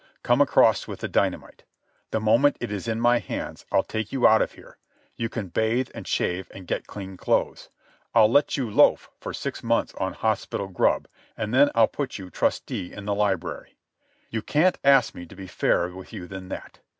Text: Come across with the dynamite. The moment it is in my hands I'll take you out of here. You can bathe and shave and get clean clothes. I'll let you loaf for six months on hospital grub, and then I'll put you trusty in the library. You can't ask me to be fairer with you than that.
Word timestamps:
Come 0.23 0.41
across 0.41 0.87
with 0.87 1.01
the 1.01 1.07
dynamite. 1.07 1.63
The 2.09 2.19
moment 2.19 2.57
it 2.59 2.71
is 2.71 2.87
in 2.87 2.99
my 2.99 3.19
hands 3.19 3.67
I'll 3.71 3.83
take 3.83 4.11
you 4.11 4.25
out 4.27 4.41
of 4.41 4.53
here. 4.53 4.79
You 5.15 5.29
can 5.29 5.49
bathe 5.49 5.89
and 5.93 6.07
shave 6.07 6.49
and 6.51 6.65
get 6.65 6.87
clean 6.87 7.17
clothes. 7.17 7.69
I'll 8.15 8.27
let 8.27 8.57
you 8.57 8.67
loaf 8.71 9.11
for 9.19 9.31
six 9.31 9.61
months 9.61 9.93
on 9.93 10.13
hospital 10.13 10.69
grub, 10.69 11.07
and 11.37 11.53
then 11.53 11.69
I'll 11.75 11.85
put 11.87 12.17
you 12.17 12.31
trusty 12.31 12.91
in 12.91 13.05
the 13.05 13.13
library. 13.13 13.77
You 14.31 14.41
can't 14.41 14.79
ask 14.83 15.13
me 15.13 15.27
to 15.27 15.35
be 15.35 15.45
fairer 15.45 15.93
with 15.95 16.11
you 16.11 16.25
than 16.27 16.47
that. 16.49 16.79